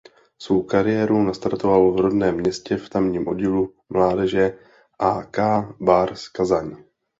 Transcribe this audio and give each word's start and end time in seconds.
Svou 0.39 0.63
kariéru 0.63 1.23
nastartoval 1.23 1.91
v 1.91 1.99
rodném 1.99 2.35
městě 2.35 2.77
v 2.77 2.89
tamním 2.89 3.27
oddílu 3.27 3.73
mládeže 3.89 4.57
Ak 4.99 5.37
Bars 5.79 6.27
Kazaň. 6.29 6.75